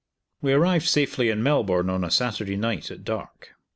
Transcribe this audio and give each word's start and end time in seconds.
We 0.41 0.51
arrived 0.53 0.87
safely 0.87 1.29
in 1.29 1.43
Melbourne 1.43 1.87
on 1.91 2.03
a 2.03 2.09
Saturday 2.09 2.57
night 2.57 2.89
at 2.89 3.03
dark. 3.03 3.49